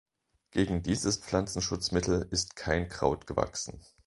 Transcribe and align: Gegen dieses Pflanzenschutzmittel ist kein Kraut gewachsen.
Gegen 0.49 0.81
dieses 0.81 1.17
Pflanzenschutzmittel 1.17 2.27
ist 2.31 2.55
kein 2.55 2.89
Kraut 2.89 3.27
gewachsen. 3.27 3.83